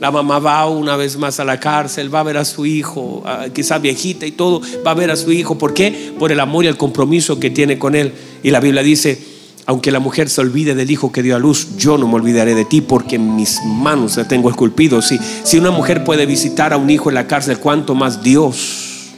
[0.00, 3.22] la mamá va una vez más a la cárcel, va a ver a su hijo,
[3.54, 5.56] quizás viejita y todo, va a ver a su hijo.
[5.58, 6.12] ¿Por qué?
[6.18, 8.12] Por el amor y el compromiso que tiene con él.
[8.42, 9.35] Y la Biblia dice,
[9.66, 12.54] aunque la mujer se olvide del hijo que dio a luz, yo no me olvidaré
[12.54, 15.02] de ti porque en mis manos la tengo esculpido.
[15.02, 19.10] Si, si una mujer puede visitar a un hijo en la cárcel, ¿cuánto más Dios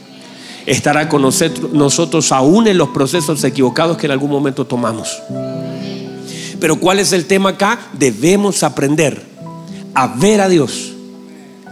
[0.65, 5.21] estará con nosotros aún en los procesos equivocados que en algún momento tomamos?
[6.59, 7.79] Pero ¿cuál es el tema acá?
[7.93, 9.21] Debemos aprender
[9.93, 10.93] a ver a Dios.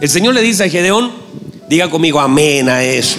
[0.00, 1.10] El Señor le dice a Gedeón,
[1.68, 3.18] diga conmigo amén a eso.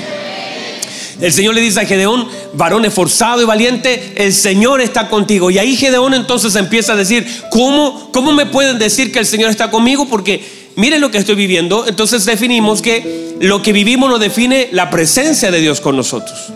[1.21, 5.51] El Señor le dice a Gedeón, varón esforzado y valiente, el Señor está contigo.
[5.51, 9.49] Y ahí Gedeón entonces empieza a decir, ¿cómo, cómo me pueden decir que el Señor
[9.49, 10.07] está conmigo?
[10.07, 10.41] Porque
[10.75, 11.85] miren lo que estoy viviendo.
[11.87, 16.53] Entonces definimos que lo que vivimos nos define la presencia de Dios con nosotros.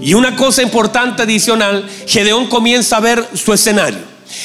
[0.00, 4.00] Y una cosa importante adicional, Gedeón comienza a ver su escenario.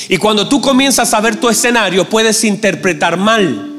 [0.10, 3.77] Y cuando tú comienzas a ver tu escenario, puedes interpretar mal.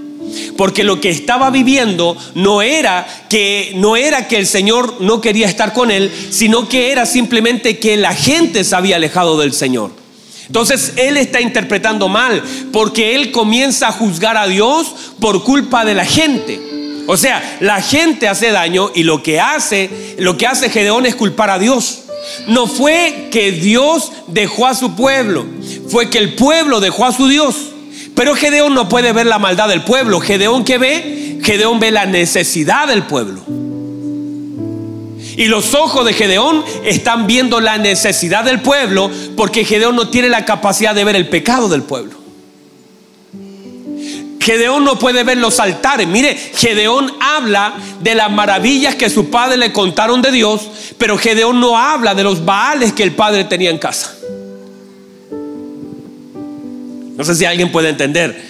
[0.56, 5.46] Porque lo que estaba viviendo no era que no era que el Señor no quería
[5.46, 9.90] estar con él, sino que era simplemente que la gente se había alejado del Señor.
[10.46, 15.94] Entonces él está interpretando mal, porque él comienza a juzgar a Dios por culpa de
[15.94, 16.58] la gente.
[17.06, 21.14] O sea, la gente hace daño y lo que hace, lo que hace Gedeón es
[21.14, 22.00] culpar a Dios.
[22.46, 25.46] No fue que Dios dejó a su pueblo,
[25.88, 27.56] fue que el pueblo dejó a su Dios.
[28.18, 30.18] Pero Gedeón no puede ver la maldad del pueblo.
[30.18, 33.42] Gedeón que ve, Gedeón ve la necesidad del pueblo.
[35.36, 40.28] Y los ojos de Gedeón están viendo la necesidad del pueblo porque Gedeón no tiene
[40.28, 42.18] la capacidad de ver el pecado del pueblo.
[44.40, 46.08] Gedeón no puede ver los altares.
[46.08, 50.62] Mire, Gedeón habla de las maravillas que su padre le contaron de Dios,
[50.98, 54.12] pero Gedeón no habla de los baales que el padre tenía en casa.
[57.18, 58.40] No sé si alguien puede entender.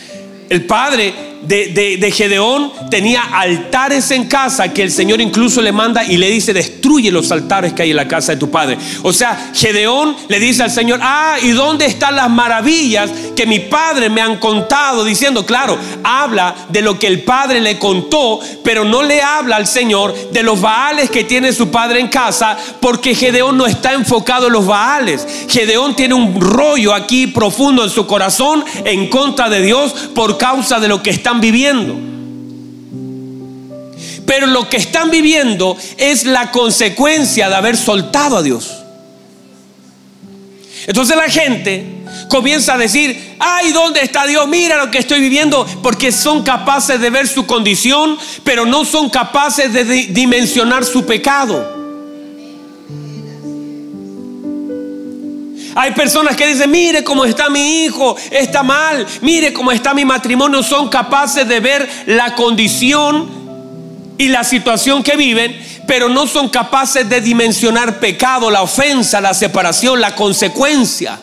[0.51, 6.16] El padre de, Gedeón tenía altares en casa que el Señor incluso le manda y
[6.16, 8.79] le dice, destruye los altares que hay en la casa de tu padre.
[9.03, 13.61] O sea, Gedeón le dice al Señor, ah, ¿y dónde están las maravillas que mi
[13.61, 15.05] padre me han contado?
[15.05, 19.66] Diciendo, claro, habla de lo que el padre le contó, pero no le habla al
[19.66, 24.46] Señor de los baales que tiene su padre en casa, porque Gedeón no está enfocado
[24.46, 25.27] en los baales.
[25.48, 30.81] Gedeón tiene un rollo aquí profundo en su corazón en contra de Dios por causa
[30.81, 31.95] de lo que están viviendo.
[34.25, 38.75] Pero lo que están viviendo es la consecuencia de haber soltado a Dios.
[40.87, 41.85] Entonces la gente
[42.31, 44.49] comienza a decir, ay, ¿dónde está Dios?
[44.49, 49.11] Mira lo que estoy viviendo, porque son capaces de ver su condición, pero no son
[49.11, 51.78] capaces de dimensionar su pecado.
[55.81, 60.05] Hay personas que dicen, mire cómo está mi hijo, está mal, mire cómo está mi
[60.05, 60.61] matrimonio.
[60.61, 63.31] Son capaces de ver la condición
[64.19, 69.35] y la situación que viven, pero no son capaces de dimensionar pecado, la ofensa, la
[69.35, 71.21] separación, la consecuencia.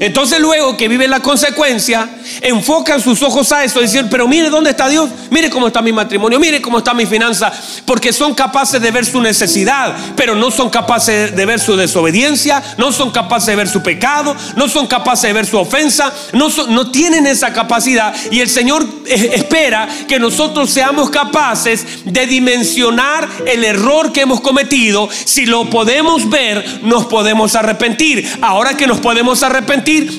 [0.00, 2.08] Entonces luego que viven la consecuencia,
[2.40, 5.82] enfocan sus ojos a eso y dicen, pero mire dónde está Dios, mire cómo está
[5.82, 7.52] mi matrimonio, mire cómo está mi finanza,
[7.84, 12.62] porque son capaces de ver su necesidad, pero no son capaces de ver su desobediencia,
[12.76, 16.48] no son capaces de ver su pecado, no son capaces de ver su ofensa, no,
[16.68, 23.28] no tienen esa capacidad y el Señor eh, espera que nosotros seamos capaces de dimensionar
[23.46, 25.08] el error que hemos cometido.
[25.24, 28.28] Si lo podemos ver, nos podemos arrepentir.
[28.40, 29.67] Ahora que nos podemos arrepentir,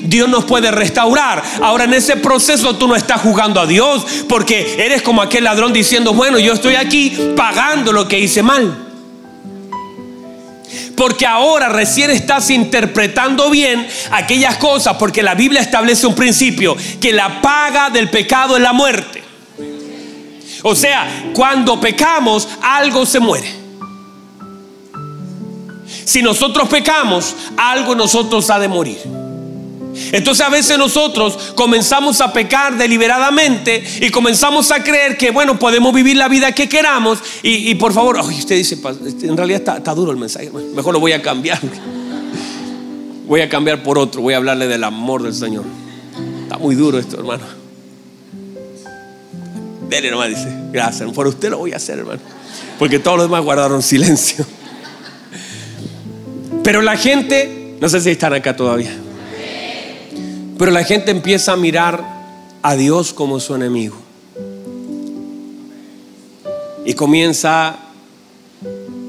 [0.02, 1.42] Dios nos puede restaurar.
[1.62, 5.72] Ahora en ese proceso tú no estás jugando a Dios porque eres como aquel ladrón
[5.72, 8.86] diciendo, bueno, yo estoy aquí pagando lo que hice mal.
[10.96, 17.12] Porque ahora recién estás interpretando bien aquellas cosas, porque la Biblia establece un principio, que
[17.12, 19.22] la paga del pecado es la muerte.
[20.62, 23.50] O sea, cuando pecamos, algo se muere.
[26.04, 29.19] Si nosotros pecamos, algo nosotros ha de morir.
[30.12, 35.94] Entonces a veces nosotros comenzamos a pecar deliberadamente y comenzamos a creer que, bueno, podemos
[35.94, 37.18] vivir la vida que queramos.
[37.42, 38.78] Y, por favor, usted dice,
[39.22, 41.60] en realidad está, duro el mensaje, mejor lo voy a cambiar.
[43.26, 45.64] Voy a cambiar por otro, voy a hablarle del amor del Señor.
[46.42, 47.44] Está muy duro esto, hermano.
[49.88, 52.18] Dele hermano dice, gracias, por usted lo voy a hacer, hermano.
[52.76, 54.44] Porque todos los demás guardaron silencio.
[56.64, 58.90] Pero la gente, no sé si están acá todavía.
[60.60, 62.04] Pero la gente empieza a mirar
[62.60, 63.96] a Dios como su enemigo.
[66.84, 67.78] Y comienza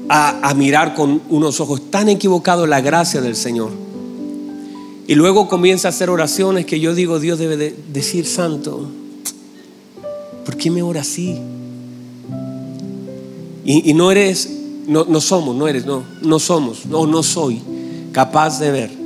[0.08, 3.70] a, mirar con unos ojos tan equivocados la gracia del Señor.
[5.06, 8.88] Y luego comienza a hacer oraciones que yo digo, Dios debe de decir, Santo,
[10.46, 11.38] ¿por qué me ora así?
[13.66, 14.50] Y, no eres,
[14.86, 17.60] no, no, somos, no eres, no, no somos, no, no soy
[18.10, 19.01] capaz de ver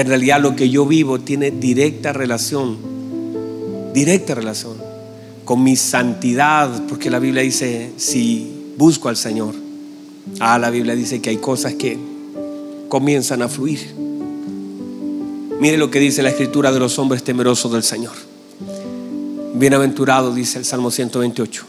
[0.00, 2.78] en realidad lo que yo vivo tiene directa relación,
[3.92, 4.76] directa relación
[5.44, 9.54] con mi santidad, porque la Biblia dice, si busco al Señor,
[10.38, 11.98] ah, la Biblia dice que hay cosas que
[12.88, 13.94] comienzan a fluir.
[15.60, 18.14] Mire lo que dice la escritura de los hombres temerosos del Señor.
[19.54, 21.66] Bienaventurado, dice el Salmo 128,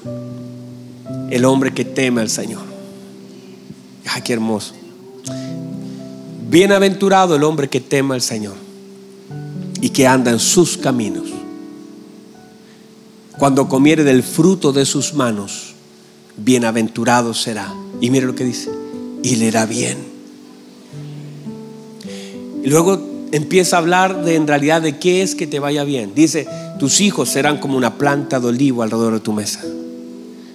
[1.32, 2.62] el hombre que teme al Señor.
[4.08, 4.81] Ah, qué hermoso.
[6.52, 8.56] Bienaventurado el hombre que teme al Señor
[9.80, 11.30] y que anda en sus caminos.
[13.38, 15.76] Cuando comiere del fruto de sus manos,
[16.36, 17.74] bienaventurado será.
[18.02, 18.70] Y mire lo que dice,
[19.24, 20.00] y le irá bien.
[22.66, 26.12] Y luego empieza a hablar de en realidad de qué es que te vaya bien.
[26.14, 29.62] Dice, tus hijos serán como una planta de olivo alrededor de tu mesa.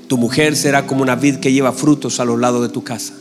[0.08, 3.14] Tu mujer será como una vid que lleva frutos a los lados de tu casa.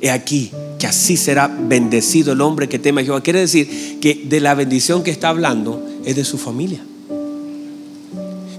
[0.00, 3.20] He aquí, que así será bendecido el hombre que teme a Jehová.
[3.20, 6.80] Quiere decir que de la bendición que está hablando es de su familia.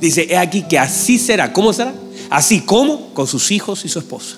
[0.01, 1.53] Dice, he aquí que así será.
[1.53, 1.93] ¿Cómo será?
[2.29, 4.37] Así como con sus hijos y su esposa.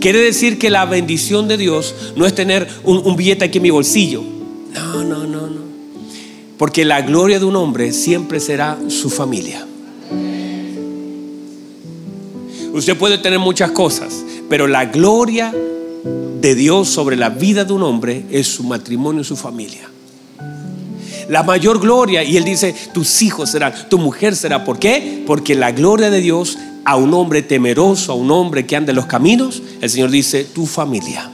[0.00, 3.62] Quiere decir que la bendición de Dios no es tener un, un billete aquí en
[3.62, 4.22] mi bolsillo.
[4.72, 5.60] No, no, no, no.
[6.58, 9.66] Porque la gloria de un hombre siempre será su familia.
[12.72, 15.52] Usted puede tener muchas cosas, pero la gloria
[16.40, 19.88] de Dios sobre la vida de un hombre es su matrimonio y su familia.
[21.28, 24.64] La mayor gloria, y él dice, tus hijos serán, tu mujer será.
[24.64, 25.22] ¿Por qué?
[25.26, 28.96] Porque la gloria de Dios a un hombre temeroso, a un hombre que anda en
[28.96, 31.30] los caminos, el Señor dice, tu familia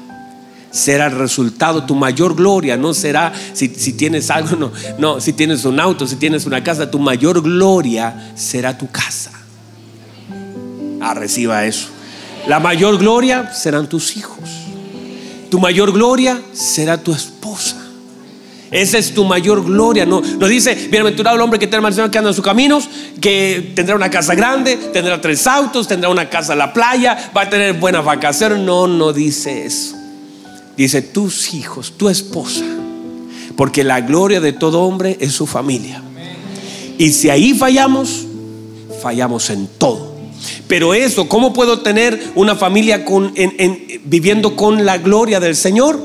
[0.76, 5.64] será el resultado, tu mayor gloria no será si, tienes algo, no, no, si tienes
[5.64, 9.30] un auto, si tienes una casa, tu mayor gloria será tu casa.
[11.00, 11.88] Ah, reciba eso.
[12.46, 14.38] La mayor gloria serán tus hijos.
[15.48, 17.86] Tu mayor gloria será tu esposa.
[18.70, 20.04] Esa es tu mayor gloria.
[20.04, 22.88] No, no dice, bienaventurado el hombre que tiene Señor que anda en sus caminos,
[23.20, 27.42] que tendrá una casa grande, tendrá tres autos, tendrá una casa en la playa, va
[27.42, 28.58] a tener buenas vacaciones.
[28.58, 29.94] No, no dice eso.
[30.76, 32.64] Dice tus hijos, tu esposa.
[33.56, 36.02] Porque la gloria de todo hombre es su familia.
[36.98, 38.26] Y si ahí fallamos,
[39.00, 40.05] fallamos en todo.
[40.68, 43.32] Pero eso, ¿cómo puedo tener una familia con,
[44.04, 46.00] viviendo con la gloria del Señor?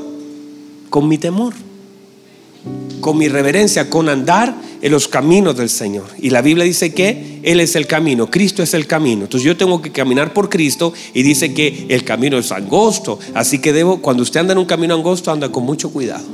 [0.88, 1.54] Con mi temor,
[3.00, 6.04] con mi reverencia, con andar en los caminos del Señor.
[6.20, 9.22] Y la Biblia dice que Él es el camino, Cristo es el camino.
[9.22, 13.18] Entonces yo tengo que caminar por Cristo y dice que el camino es angosto.
[13.34, 16.24] Así que debo, cuando usted anda en un camino angosto, anda con mucho cuidado.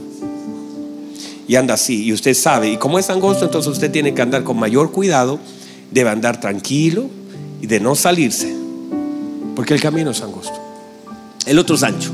[1.46, 4.44] Y anda así, y usted sabe, y como es angosto, entonces usted tiene que andar
[4.44, 5.38] con mayor cuidado,
[5.90, 7.08] debe andar tranquilo,
[7.60, 8.54] y de no salirse,
[9.56, 10.58] porque el camino es angosto.
[11.46, 12.12] El otro es ancho,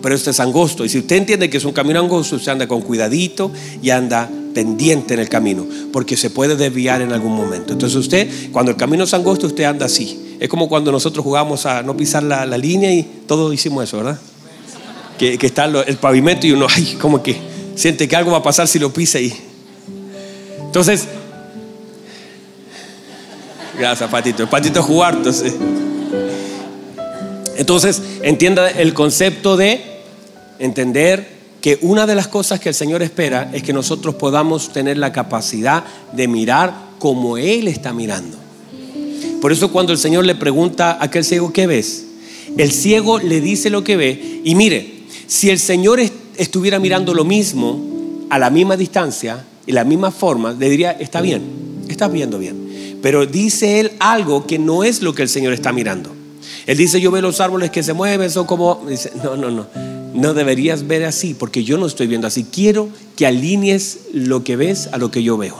[0.00, 0.84] pero este es angosto.
[0.84, 3.50] Y si usted entiende que es un camino angosto, usted anda con cuidadito
[3.82, 7.72] y anda pendiente en el camino, porque se puede desviar en algún momento.
[7.72, 10.36] Entonces usted, cuando el camino es angosto, usted anda así.
[10.40, 14.18] Es como cuando nosotros jugamos a no pisar la, línea y todos hicimos eso, ¿verdad?
[15.18, 17.36] Que, está el pavimento y uno, ay, como que
[17.76, 19.32] siente que algo va a pasar si lo pisa ahí.
[20.64, 21.06] Entonces,
[23.82, 24.48] Gracias, Patito.
[24.48, 24.86] Patito.
[27.56, 29.80] Entonces, entienda el concepto de
[30.60, 31.26] entender
[31.60, 35.12] que una de las cosas que el Señor espera es que nosotros podamos tener la
[35.12, 38.38] capacidad de mirar como Él está mirando.
[39.40, 42.04] Por eso cuando el Señor le pregunta a aquel ciego, ¿qué ves?
[42.56, 45.98] El ciego le dice lo que ve y mire, si el Señor
[46.36, 47.82] estuviera mirando lo mismo
[48.30, 51.42] a la misma distancia y la misma forma, le diría, está bien,
[51.88, 52.71] estás viendo bien.
[53.02, 56.10] Pero dice él algo que no es lo que el Señor está mirando.
[56.66, 58.84] Él dice, yo veo los árboles que se mueven, son como...
[58.88, 59.66] Dice, no, no, no.
[60.14, 62.44] No deberías ver así porque yo no estoy viendo así.
[62.44, 65.56] Quiero que alinees lo que ves a lo que yo veo.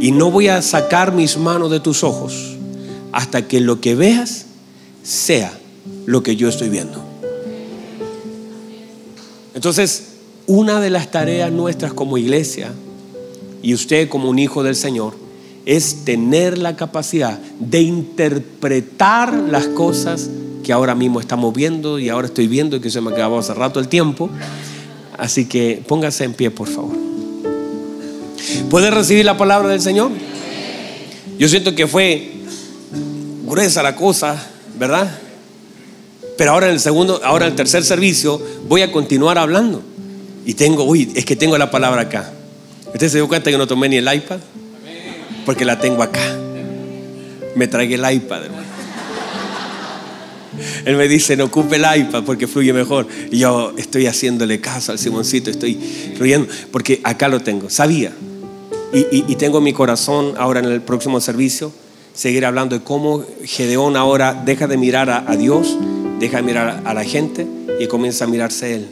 [0.00, 2.56] Y no voy a sacar mis manos de tus ojos
[3.12, 4.46] hasta que lo que veas
[5.02, 5.52] sea
[6.06, 7.04] lo que yo estoy viendo.
[9.54, 10.04] Entonces,
[10.46, 12.72] una de las tareas nuestras como iglesia
[13.62, 15.14] y usted como un hijo del Señor
[15.66, 20.30] es tener la capacidad de interpretar las cosas
[20.62, 23.54] que ahora mismo estamos viendo y ahora estoy viendo y que se me acabó hace
[23.54, 24.30] rato el tiempo.
[25.18, 26.96] Así que póngase en pie, por favor.
[28.70, 30.10] ¿Puede recibir la palabra del Señor?
[31.38, 32.32] Yo siento que fue
[33.46, 34.42] gruesa la cosa,
[34.78, 35.10] ¿verdad?
[36.36, 39.82] Pero ahora en el segundo, ahora en el tercer servicio voy a continuar hablando.
[40.46, 42.32] Y tengo, uy, es que tengo la palabra acá.
[42.92, 44.38] ¿Usted se dio cuenta que no tomé ni el iPad?
[45.44, 46.36] Porque la tengo acá.
[47.54, 48.42] Me tragué el iPad.
[50.84, 53.06] Él me dice, no ocupe el iPad porque fluye mejor.
[53.30, 55.78] Y yo estoy haciéndole caso al Simoncito, estoy
[56.16, 57.70] fluyendo, porque acá lo tengo.
[57.70, 58.12] Sabía.
[58.92, 61.72] Y, tengo mi corazón ahora en el próximo servicio,
[62.12, 65.76] seguir hablando de cómo Gedeón ahora deja de mirar a, a Dios,
[66.18, 67.46] deja de mirar a la gente
[67.78, 68.88] y comienza a mirarse a Él.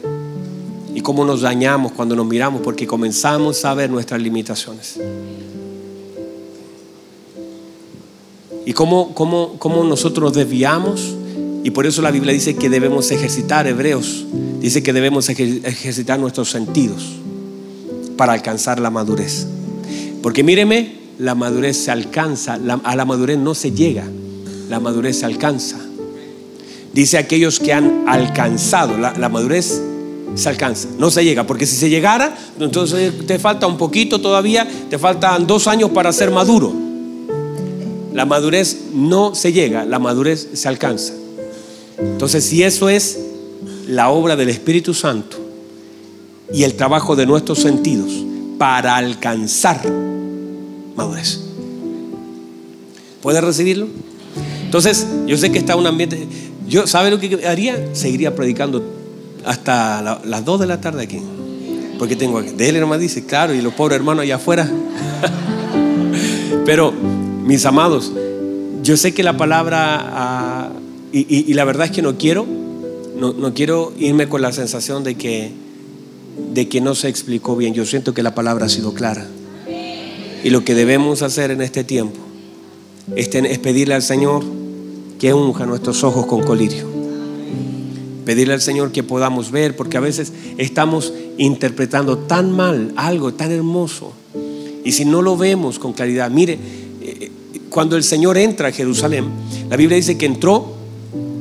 [0.95, 4.97] Y cómo nos dañamos cuando nos miramos porque comenzamos a ver nuestras limitaciones.
[8.69, 11.15] Y cómo, cómo, cómo nosotros desviamos
[11.63, 14.27] y por eso la Biblia dice que debemos ejercitar, Hebreos,
[14.61, 17.03] dice que debemos ejercitar nuestros sentidos
[18.15, 19.47] para alcanzar la madurez.
[20.21, 24.03] Porque míreme, la madurez se alcanza, a la madurez no se llega,
[24.69, 25.79] la madurez se alcanza.
[26.93, 29.81] Dice aquellos que han alcanzado, la, la madurez
[30.35, 34.67] se alcanza, no se llega, porque si se llegara, entonces te falta un poquito todavía,
[34.91, 36.88] te faltan dos años para ser maduro.
[38.13, 41.13] La madurez no se llega, la madurez se alcanza.
[41.99, 43.19] Entonces, si eso es
[43.87, 45.37] la obra del Espíritu Santo
[46.51, 48.11] y el trabajo de nuestros sentidos
[48.57, 49.81] para alcanzar
[50.95, 51.39] madurez,
[53.21, 53.87] ¿puede recibirlo?
[54.65, 56.27] Entonces, yo sé que está un ambiente.
[56.67, 57.89] Yo, ¿sabe lo que haría?
[57.93, 58.83] Seguiría predicando
[59.45, 61.19] hasta las 2 de la tarde aquí.
[61.97, 62.51] Porque tengo aquí.
[62.51, 64.69] De él nomás dice, claro, y los pobres hermanos allá afuera.
[66.65, 66.93] Pero,
[67.49, 68.11] mis amados,
[68.83, 70.69] yo sé que la palabra ah,
[71.11, 75.49] y, la verdad es que no quiero, no, quiero irme con la sensación de que,
[76.53, 77.73] de que no se explicó bien.
[77.73, 79.27] Yo siento que la palabra ha sido clara.
[80.43, 82.19] Y lo que debemos hacer en este tiempo
[83.15, 84.43] es, es pedirle al Señor
[85.17, 86.85] que unja nuestros ojos con colirio.
[88.25, 93.51] Pedirle al Señor que podamos ver, porque a veces estamos interpretando tan mal algo tan
[93.51, 94.13] hermoso.
[94.85, 96.88] Y si no lo vemos con claridad, mire,
[97.69, 99.25] cuando el Señor entra a Jerusalén,
[99.69, 100.73] la Biblia dice que entró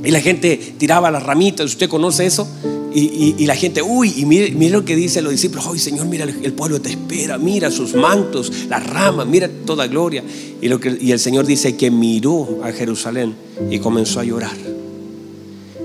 [0.05, 2.49] y la gente tiraba las ramitas, usted conoce eso.
[2.95, 6.53] Y, la gente, uy, y mire, lo que dicen los discípulos, hoy Señor, mira, el,
[6.53, 10.25] pueblo te espera, mira sus mantos, las ramas, mira toda gloria.
[10.61, 10.67] Y,
[11.07, 13.35] y el Señor dice que miró a Jerusalén
[13.71, 14.57] y comenzó a llorar.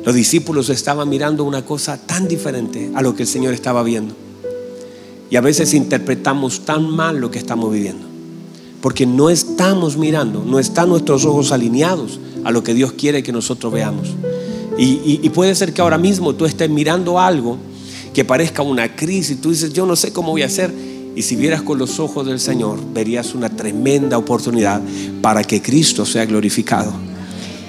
[0.05, 4.15] Los discípulos estaban mirando una cosa tan diferente a lo que el Señor estaba viendo.
[5.29, 8.12] Y a veces interpretamos tan mal lo que estamos viviendo.
[8.83, 13.31] Porque no estamos mirando, no están nuestros ojos alineados a lo que Dios quiere que
[13.31, 14.09] nosotros veamos.
[14.77, 17.55] Y, puede ser que ahora mismo tú estés mirando algo
[18.13, 20.69] que parezca una crisis, tú dices, yo no sé cómo voy a hacer.
[21.15, 24.81] Y si vieras con los ojos del Señor, verías una tremenda oportunidad
[25.21, 26.91] para que Cristo sea glorificado.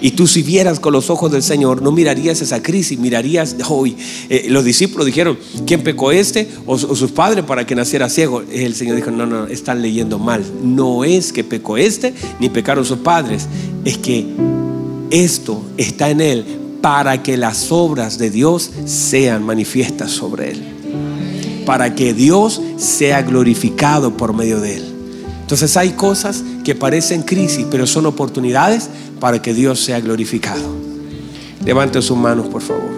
[0.04, 3.96] Y tú si vieras con los ojos del Señor, no mirarías esa crisis, mirarías, hoy
[4.28, 8.42] eh, los discípulos dijeron, ¿quién pecó este o, o, sus padres para que naciera ciego?
[8.52, 10.44] El Señor dijo, no, no, están leyendo mal.
[10.62, 13.48] No es que pecó este, ni pecaron sus padres,
[13.86, 14.26] es que
[15.08, 16.44] esto está en Él
[16.82, 20.62] para que las obras de Dios sean manifiestas sobre Él.
[21.64, 24.93] Para que Dios sea glorificado por medio de Él.
[25.44, 28.88] Entonces hay cosas que parecen crisis, pero son oportunidades
[29.20, 30.62] para que Dios sea glorificado.
[31.66, 32.88] Levante sus manos, por favor.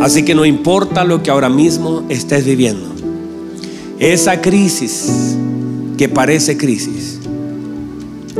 [0.00, 2.88] Así que no importa lo que ahora mismo estés viviendo.
[3.98, 5.36] Esa crisis
[5.98, 7.18] que parece crisis,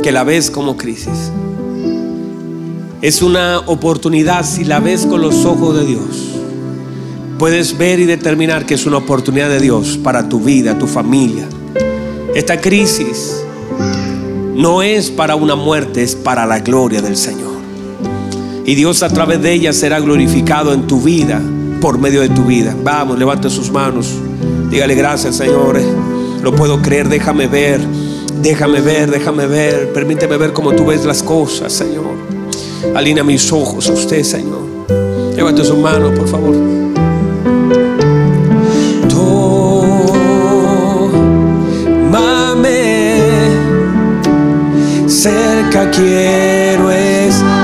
[0.01, 1.31] que la ves como crisis,
[3.03, 6.39] es una oportunidad si la ves con los ojos de Dios.
[7.37, 11.47] Puedes ver y determinar que es una oportunidad de Dios para tu vida, tu familia.
[12.35, 13.43] Esta crisis
[14.55, 17.53] no es para una muerte, es para la gloria del Señor.
[18.65, 21.41] Y Dios a través de ella será glorificado en tu vida,
[21.81, 22.75] por medio de tu vida.
[22.83, 24.13] Vamos, levante sus manos.
[24.69, 25.79] Dígale gracias, Señor.
[26.43, 27.79] Lo puedo creer, déjame ver
[28.41, 32.15] Déjame ver, déjame ver, permíteme ver cómo tú ves las cosas, Señor.
[32.95, 34.61] Alinea mis ojos a usted, Señor.
[35.35, 36.78] Llévate su mano, por favor.
[45.29, 47.58] Cerca quiero estar.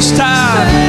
[0.00, 0.87] Cerca